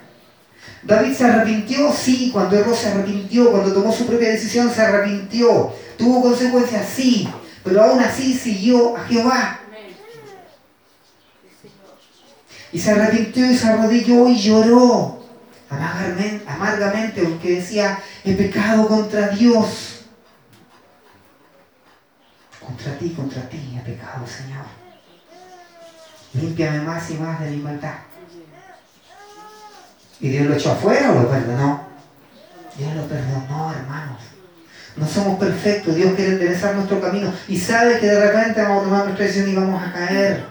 [0.83, 5.73] David se arrepintió, sí, cuando erró se arrepintió, cuando tomó su propia decisión se arrepintió.
[5.97, 7.29] Tuvo consecuencias, sí,
[7.63, 9.61] pero aún así siguió a Jehová.
[12.73, 15.25] Y se arrepintió y se arrodilló y lloró
[16.47, 20.03] amargamente, porque decía, he pecado contra Dios.
[22.61, 24.65] Contra ti, contra ti he pecado, Señor.
[26.35, 27.95] Límpiame más y más de mi maldad.
[30.21, 31.87] ¿Y Dios lo echó afuera o lo perdonó?
[32.77, 34.21] Dios lo perdonó, hermanos.
[34.97, 38.85] No somos perfectos, Dios quiere enderezar nuestro camino y sabe que de repente vamos a
[38.85, 40.45] tomar nuestra decisión y vamos a caer.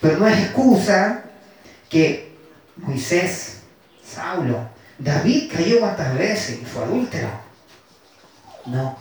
[0.00, 1.22] Pero no es excusa
[1.88, 2.34] que
[2.76, 3.60] Moisés,
[4.04, 7.28] Saulo, David cayó cuántas veces y fue adúltero.
[8.66, 8.96] No,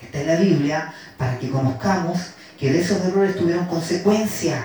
[0.00, 2.18] está en la Biblia para que conozcamos
[2.58, 4.60] que de esos errores tuvieron consecuencias.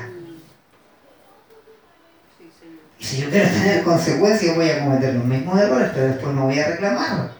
[2.99, 6.45] Y si yo quiero tener consecuencias, voy a cometer los mismos errores, pero después no
[6.45, 7.31] voy a reclamar.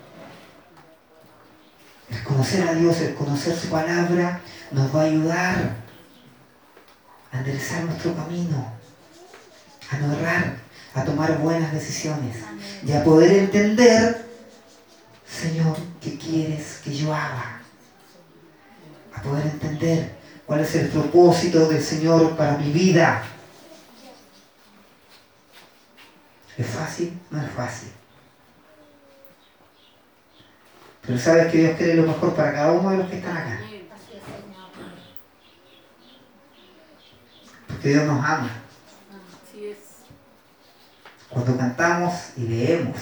[2.10, 4.42] El conocer a Dios, el conocer su palabra,
[4.72, 5.76] nos va a ayudar
[7.32, 8.72] a enderezar nuestro camino,
[9.90, 10.58] a no errar,
[10.94, 12.38] a tomar buenas decisiones
[12.86, 14.26] y a poder entender,
[15.28, 17.62] Señor, ¿qué quieres que yo haga?
[19.14, 20.16] A poder entender
[20.46, 23.24] cuál es el propósito del Señor para mi vida.
[26.58, 27.20] ¿Es fácil?
[27.30, 27.90] No es fácil.
[31.06, 33.60] Pero sabes que Dios quiere lo mejor para cada uno de los que están acá.
[37.68, 38.50] Porque Dios nos ama.
[41.30, 43.00] Cuando cantamos y leemos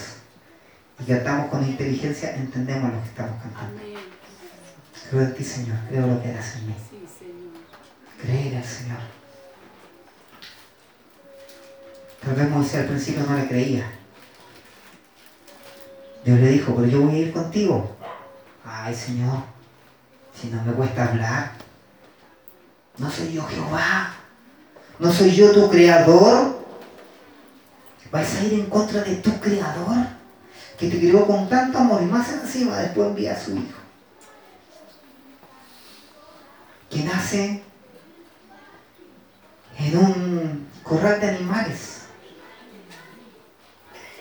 [1.00, 3.82] y cantamos con inteligencia, entendemos lo que estamos cantando.
[5.10, 5.78] Creo en ti, Señor.
[5.88, 6.76] Creo lo que harás en mí.
[8.22, 9.25] Creer al Señor.
[12.26, 13.86] Tal vez Moisés al principio no le creía.
[16.24, 17.96] Dios le dijo, pero yo voy a ir contigo.
[18.66, 19.44] Ay, Señor,
[20.34, 21.52] si no me cuesta hablar.
[22.98, 24.16] No soy yo Jehová.
[24.98, 26.66] No soy yo tu creador.
[28.12, 30.08] ¿Vas a ir en contra de tu creador?
[30.80, 33.80] Que te creó con tanto amor y más encima después envía a su hijo.
[36.90, 37.62] Que nace
[39.78, 41.95] en un corral de animales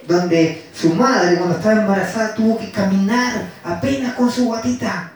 [0.06, 5.12] donde su madre cuando estaba embarazada tuvo que caminar apenas con su guatita.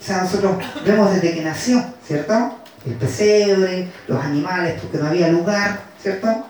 [0.00, 2.58] O sea, nosotros vemos desde que nació, ¿cierto?
[2.84, 6.46] El pesebre, los animales, porque no había lugar, ¿cierto?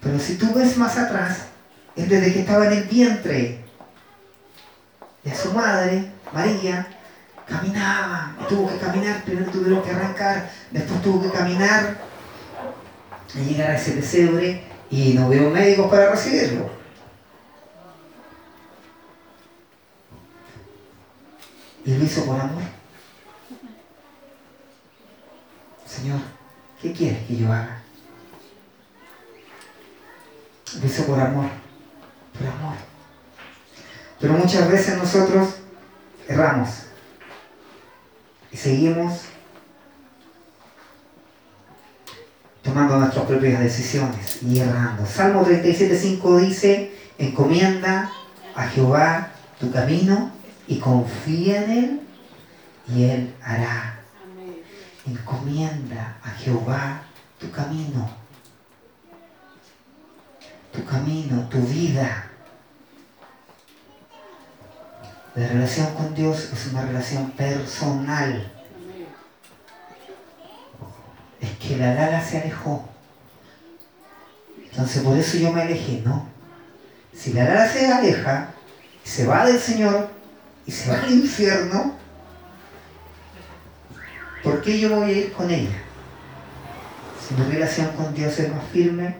[0.00, 1.46] Pero si tú ves más atrás,
[1.96, 3.64] es desde que estaba en el vientre
[5.22, 6.86] de su madre, María,
[7.46, 11.96] caminaba, y tuvo que caminar, primero tuvieron que arrancar, después tuvo que caminar
[13.34, 16.68] y llegar a ese pesebre y no hubo médicos para recibirlo.
[21.86, 22.62] Y lo hizo por amor.
[25.86, 26.20] Señor,
[26.80, 27.82] ¿qué quieres que yo haga?
[30.78, 31.46] Lo hizo por amor,
[32.38, 32.76] por amor.
[34.20, 35.54] Pero muchas veces nosotros
[36.28, 36.68] erramos
[38.50, 39.22] y seguimos
[42.62, 45.04] tomando nuestras propias decisiones y errando.
[45.06, 48.10] Salmo 37.5 dice, encomienda
[48.54, 50.30] a Jehová tu camino
[50.66, 52.00] y confía en Él
[52.94, 53.98] y Él hará.
[55.06, 57.02] Encomienda a Jehová
[57.40, 58.08] tu camino,
[60.72, 62.28] tu camino, tu vida.
[65.34, 68.52] La relación con Dios es una relación personal.
[71.76, 72.88] La Lala se alejó.
[74.70, 76.26] Entonces por eso yo me alejé, ¿no?
[77.14, 78.48] Si la Lala se aleja,
[79.04, 80.08] se va del Señor
[80.66, 81.94] y se va al infierno,
[84.42, 85.82] ¿por qué yo voy a ir con ella?
[87.20, 89.16] Si mi relación con Dios es más firme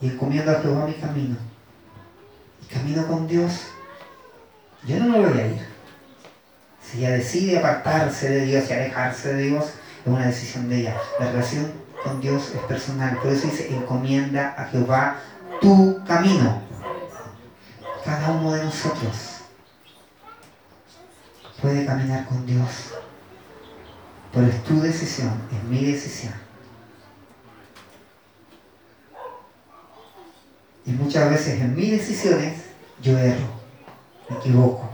[0.00, 1.36] y encomiendo a Jehová mi camino,
[2.62, 3.52] y camino con Dios,
[4.86, 5.74] yo no me voy a ir.
[6.82, 9.64] Si ella decide apartarse de Dios y alejarse de Dios,
[10.04, 10.96] es una decisión de ella.
[11.18, 13.16] La relación con Dios es personal.
[13.18, 15.16] Por eso dice, encomienda a Jehová
[15.60, 16.60] tu camino.
[18.04, 19.34] Cada uno de nosotros
[21.62, 22.92] puede caminar con Dios.
[24.32, 26.34] Pero es tu decisión, es mi decisión.
[30.84, 32.64] Y muchas veces en mis decisiones
[33.00, 33.46] yo erro,
[34.28, 34.90] me equivoco,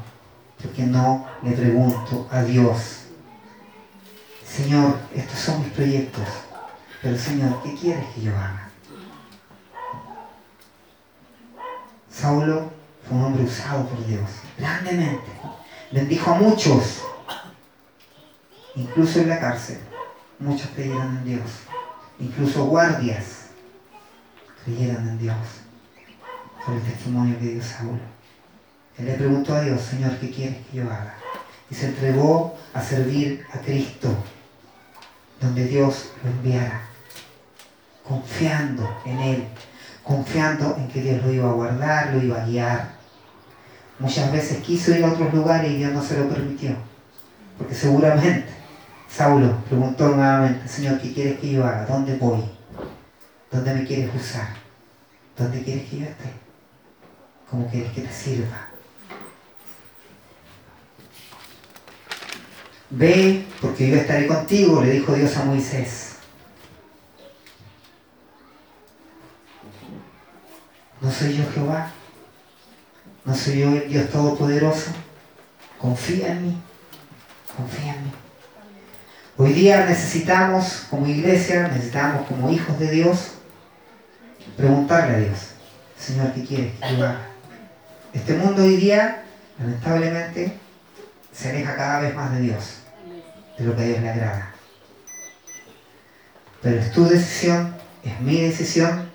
[0.62, 2.99] porque no le pregunto a Dios,
[4.50, 6.26] Señor, estos son mis proyectos,
[7.00, 8.68] pero Señor, ¿qué quieres que yo haga?
[12.10, 12.70] Saulo
[13.06, 15.30] fue un hombre usado por Dios, grandemente.
[15.92, 17.02] Bendijo a muchos,
[18.74, 19.78] incluso en la cárcel.
[20.40, 21.50] Muchos creyeron en Dios,
[22.18, 23.50] incluso guardias
[24.64, 25.36] creyeron en Dios
[26.66, 28.00] por el testimonio que dio Saulo.
[28.98, 31.14] Él le preguntó a Dios, Señor, ¿qué quieres que yo haga?
[31.70, 34.08] Y se entregó a servir a Cristo,
[35.40, 36.82] donde Dios lo enviara,
[38.06, 39.44] confiando en Él,
[40.04, 42.90] confiando en que Dios lo iba a guardar, lo iba a guiar.
[43.98, 46.74] Muchas veces quiso ir a otros lugares y Dios no se lo permitió,
[47.58, 48.46] porque seguramente
[49.10, 51.86] Saulo preguntó nuevamente, Señor, ¿qué quieres que yo haga?
[51.86, 52.42] ¿Dónde voy?
[53.50, 54.48] ¿Dónde me quieres usar?
[55.36, 56.32] ¿Dónde quieres que yo esté?
[57.50, 58.69] ¿Cómo quieres que te sirva?
[62.90, 66.16] Ve, porque yo estaré contigo, le dijo Dios a Moisés.
[71.00, 71.92] ¿No soy yo Jehová?
[73.24, 74.90] ¿No soy yo el Dios Todopoderoso?
[75.78, 76.56] Confía en mí.
[77.56, 78.12] Confía en mí.
[79.36, 83.30] Hoy día necesitamos, como iglesia, necesitamos como hijos de Dios,
[84.56, 85.38] preguntarle a Dios,
[85.98, 87.20] Señor, ¿qué quieres que yo haga?
[88.12, 89.22] Este mundo hoy día,
[89.58, 90.52] lamentablemente,
[91.32, 92.79] se aleja cada vez más de Dios,
[93.60, 94.54] de lo que a Dios le agrada.
[96.62, 99.10] Pero es tu decisión, es mi decisión,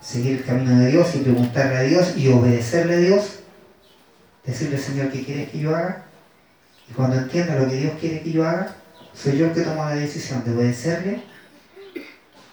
[0.00, 3.40] seguir el camino de Dios y preguntarle a Dios y obedecerle a Dios,
[4.44, 6.04] decirle, Señor, ¿qué quieres que yo haga?
[6.88, 8.74] Y cuando entienda lo que Dios quiere que yo haga,
[9.14, 11.22] soy yo el que tomo la decisión de obedecerle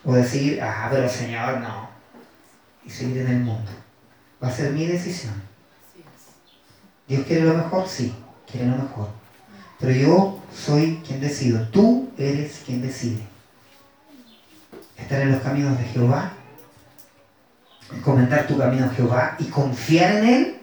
[0.03, 1.89] o decir, ah, pero Señor, no.
[2.85, 3.71] Y seguir en el mundo.
[4.43, 5.33] Va a ser mi decisión.
[7.07, 7.87] ¿Dios quiere lo mejor?
[7.87, 8.13] Sí,
[8.49, 9.09] quiere lo mejor.
[9.79, 11.67] Pero yo soy quien decido.
[11.67, 13.21] Tú eres quien decide.
[14.97, 16.33] Estar en los caminos de Jehová,
[18.03, 20.57] comentar tu camino a Jehová y confiar en Él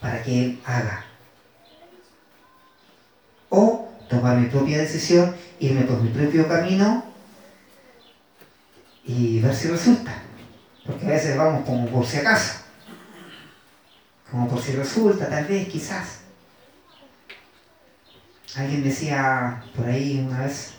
[0.00, 1.04] para que Él haga.
[3.48, 7.04] O tomar mi propia decisión, irme por mi propio camino
[9.04, 10.12] y ver si resulta.
[10.86, 12.60] Porque a veces vamos como por si acaso.
[14.30, 16.23] Como por si resulta, tal vez, quizás.
[18.56, 20.74] Alguien decía por ahí una vez,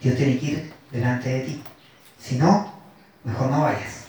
[0.00, 1.62] Dios tiene que ir delante de ti.
[2.20, 2.74] Si no,
[3.24, 4.04] mejor no vayas.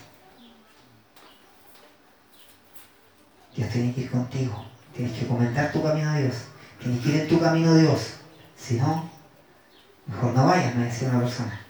[3.55, 4.65] Dios tiene que ir contigo.
[4.93, 6.35] Tienes que comentar tu camino a Dios.
[6.81, 8.15] Tienes que ir en tu camino a Dios.
[8.57, 9.09] Si no,
[10.05, 11.61] mejor no vayas, me decía una persona.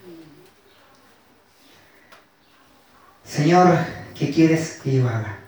[3.24, 3.78] Señor,
[4.14, 5.38] ¿qué quieres que yo haga?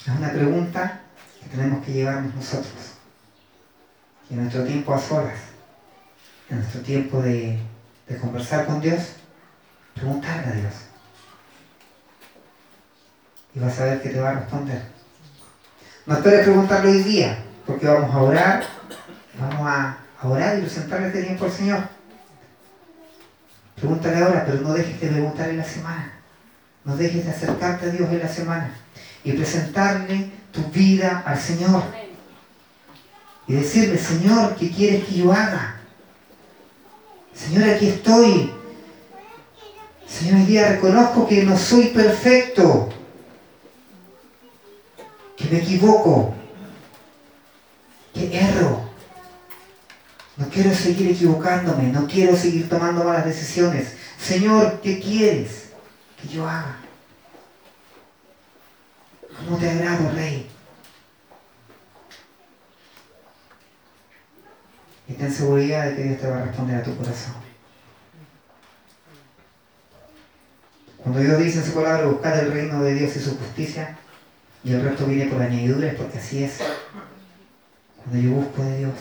[0.00, 1.00] Es una pregunta
[1.40, 2.99] que tenemos que llevarnos nosotros.
[4.30, 5.38] En nuestro tiempo a solas,
[6.48, 7.58] en nuestro tiempo de,
[8.08, 9.00] de conversar con Dios,
[9.94, 10.74] preguntarle a Dios.
[13.54, 14.82] Y vas a ver que te va a responder.
[16.06, 18.64] No esperes preguntarlo hoy día, porque vamos a orar,
[19.38, 21.80] vamos a, a orar y presentarle este tiempo al Señor.
[23.74, 26.12] Pregúntale ahora, pero no dejes de preguntar en la semana.
[26.84, 28.70] no dejes de acercarte a Dios en la semana
[29.24, 31.82] y presentarle tu vida al Señor.
[33.50, 35.80] Y decirle, Señor, ¿qué quieres que yo haga?
[37.34, 38.52] Señor, aquí estoy.
[40.06, 42.90] Señor, hoy día reconozco que no soy perfecto,
[45.36, 46.32] que me equivoco,
[48.14, 48.82] que erro.
[50.36, 53.96] No quiero seguir equivocándome, no quiero seguir tomando malas decisiones.
[54.16, 55.70] Señor, ¿qué quieres
[56.22, 56.76] que yo haga?
[59.36, 60.48] ¿Cómo te agrado, Rey?
[65.10, 67.34] Y ten seguridad de que Dios te va a responder a tu corazón.
[70.98, 73.98] Cuando Dios dice en su palabra, buscar el reino de Dios y su justicia,
[74.62, 76.58] y el resto viene por añadidura, es porque así es.
[77.96, 78.94] Cuando yo busco de Dios,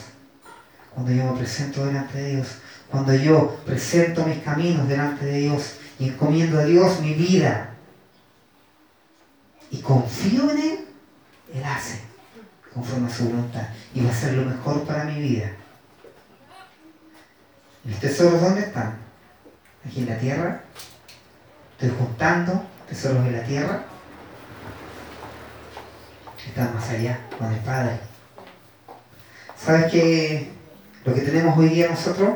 [0.96, 2.48] cuando yo me presento delante de Dios,
[2.90, 7.76] cuando yo presento mis caminos delante de Dios y encomiendo a Dios mi vida
[9.70, 10.80] y confío en Él,
[11.54, 12.00] Él hace
[12.74, 15.52] conforme a su voluntad y va a ser lo mejor para mi vida.
[17.90, 19.00] ¿Mis tesoros dónde están?
[19.84, 20.62] Aquí en la tierra.
[21.72, 23.84] Estoy juntando tesoros en la tierra.
[26.48, 28.00] Están más allá, con el Padre.
[29.58, 30.52] ¿Sabes qué?
[31.04, 32.30] Lo que tenemos hoy día nosotros,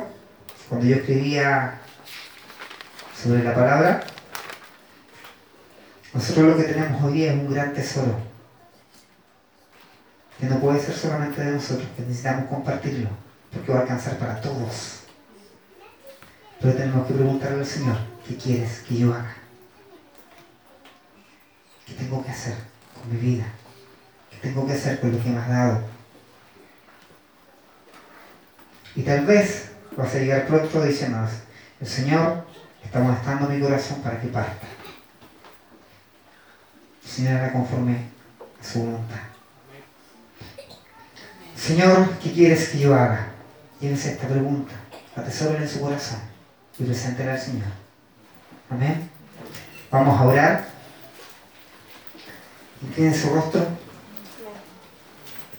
[0.68, 1.78] cuando yo escribía
[3.16, 4.02] sobre la palabra,
[6.12, 8.18] nosotros lo que tenemos hoy día es un gran tesoro,
[10.40, 13.08] que no puede ser solamente de nosotros, que necesitamos compartirlo,
[13.52, 15.03] porque va a alcanzar para todos.
[16.64, 19.36] Pero tenemos que preguntarle al Señor, ¿qué quieres que yo haga?
[21.84, 22.54] ¿Qué tengo que hacer
[22.94, 23.44] con mi vida?
[24.30, 25.82] ¿Qué tengo que hacer con lo que me has dado?
[28.96, 31.28] Y tal vez vas a llegar pronto diciendo,
[31.82, 32.46] el Señor
[32.82, 34.66] está molestando mi corazón para que parta.
[37.04, 38.08] El Señor hará conforme
[38.58, 39.20] a su voluntad.
[41.54, 43.26] Señor, ¿qué quieres que yo haga?
[43.80, 44.72] Llévese esta pregunta,
[45.14, 46.33] atesórela en su corazón
[46.78, 47.68] y preséntela al Señor.
[48.70, 49.10] Amén.
[49.90, 50.68] Vamos a orar.
[52.82, 53.66] Inclinen su rostro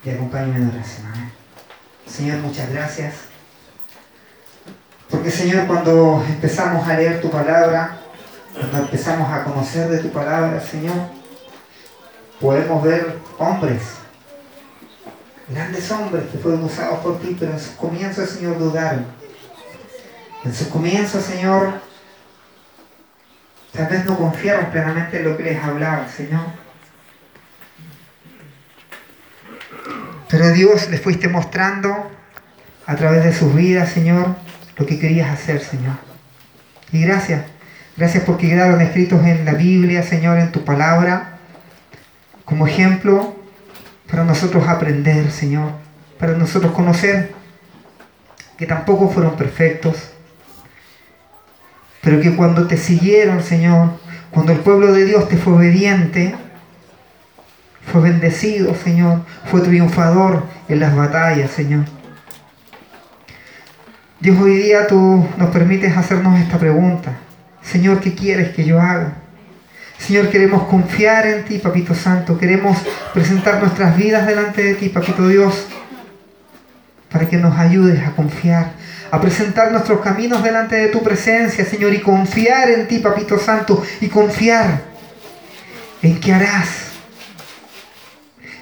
[0.03, 1.07] y acompáñenme en oración.
[1.07, 1.31] Amén.
[2.05, 3.13] Señor, muchas gracias.
[5.09, 7.97] Porque Señor, cuando empezamos a leer tu palabra,
[8.53, 10.95] cuando empezamos a conocer de tu palabra, Señor,
[12.39, 13.81] podemos ver hombres,
[15.47, 19.05] grandes hombres que fueron usados por ti, pero en sus comienzos, Señor, dudaron.
[20.45, 21.81] En sus comienzos, Señor,
[23.73, 26.45] tal vez no confiaron plenamente en lo que les hablaba, Señor.
[30.29, 32.11] Pero Dios les fuiste mostrando
[32.85, 34.35] a través de sus vidas, Señor,
[34.77, 35.95] lo que querías hacer, Señor.
[36.91, 37.43] Y gracias,
[37.97, 41.39] gracias porque quedaron escritos en la Biblia, Señor, en tu palabra,
[42.45, 43.35] como ejemplo
[44.07, 45.71] para nosotros aprender, Señor,
[46.19, 47.33] para nosotros conocer
[48.57, 50.14] que tampoco fueron perfectos,
[52.05, 53.89] pero que cuando te siguieron, Señor,
[54.29, 56.35] cuando el pueblo de Dios te fue obediente,
[57.91, 61.85] fue bendecido, Señor, fue triunfador en las batallas, Señor.
[64.19, 67.11] Dios, hoy día tú nos permites hacernos esta pregunta.
[67.63, 69.15] Señor, ¿qué quieres que yo haga?
[69.97, 72.37] Señor, queremos confiar en ti, Papito Santo.
[72.37, 72.77] Queremos
[73.15, 75.65] presentar nuestras vidas delante de ti, Papito Dios,
[77.09, 78.73] para que nos ayudes a confiar,
[79.11, 83.83] a presentar nuestros caminos delante de tu presencia, Señor, y confiar en ti, Papito Santo,
[84.01, 84.81] y confiar
[86.01, 86.85] en que harás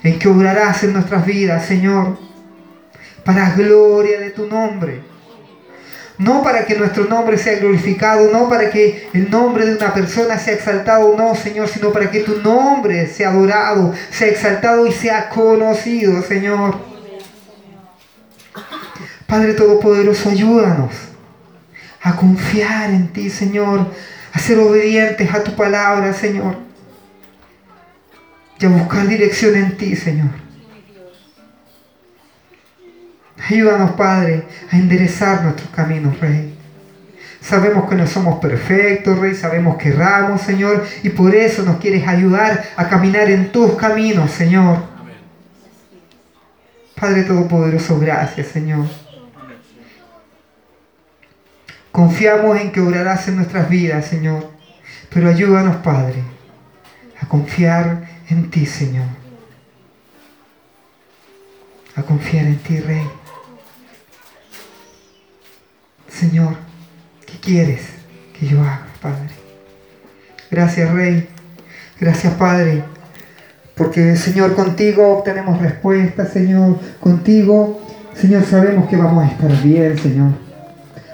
[0.04, 2.18] en que obrarás en nuestras vidas, Señor,
[3.24, 5.02] para gloria de tu nombre.
[6.18, 10.38] No para que nuestro nombre sea glorificado, no para que el nombre de una persona
[10.38, 15.30] sea exaltado, no, Señor, sino para que tu nombre sea adorado, sea exaltado y sea
[15.30, 16.93] conocido, Señor.
[19.28, 20.92] Padre Todopoderoso, ayúdanos
[22.02, 23.88] a confiar en ti, Señor,
[24.34, 26.64] a ser obedientes a tu palabra, Señor
[28.64, 30.30] y a buscar dirección en ti, Señor.
[33.50, 36.58] Ayúdanos, Padre, a enderezar nuestros caminos, Rey.
[37.42, 42.08] Sabemos que no somos perfectos, Rey, sabemos que erramos, Señor, y por eso nos quieres
[42.08, 44.78] ayudar a caminar en tus caminos, Señor.
[46.98, 48.86] Padre Todopoderoso, gracias, Señor.
[51.94, 54.50] Confiamos en que obrarás en nuestras vidas, Señor,
[55.14, 56.24] pero ayúdanos, Padre,
[57.22, 59.06] a confiar en ti, Señor.
[61.96, 63.08] A confiar en ti, Rey.
[66.10, 66.56] Señor,
[67.28, 67.82] ¿qué quieres
[68.40, 69.30] que yo haga, Padre?
[70.50, 71.30] Gracias, Rey.
[72.00, 72.84] Gracias, Padre.
[73.76, 76.80] Porque, Señor, contigo obtenemos respuestas, Señor.
[77.00, 80.53] Contigo, Señor, sabemos que vamos a estar bien, Señor.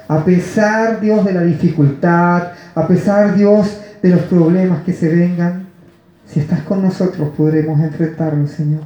[0.09, 5.67] A pesar, Dios, de la dificultad, a pesar, Dios, de los problemas que se vengan,
[6.25, 8.81] si estás con nosotros podremos enfrentarlos, Señor.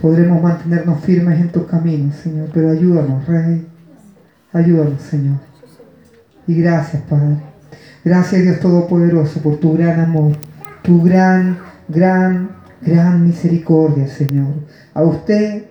[0.00, 2.50] Podremos mantenernos firmes en tus caminos, Señor.
[2.54, 3.66] Pero ayúdanos, Rey.
[4.52, 5.38] Ayúdanos, Señor.
[6.46, 7.38] Y gracias, Padre.
[8.04, 10.36] Gracias, Dios Todopoderoso, por tu gran amor,
[10.82, 14.54] tu gran, gran, gran misericordia, Señor.
[14.94, 15.64] A usted,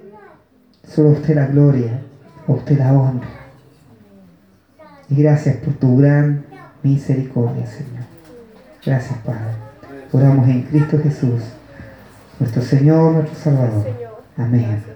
[0.86, 2.02] solo a usted la gloria,
[2.46, 3.41] a usted la honra.
[5.12, 6.46] Y gracias por tu gran
[6.84, 8.06] misericordia, Señor.
[8.86, 9.56] Gracias, Padre.
[10.14, 11.42] Oramos en Cristo Jesús,
[12.40, 13.86] nuestro Señor, nuestro Salvador.
[14.38, 14.91] Amém.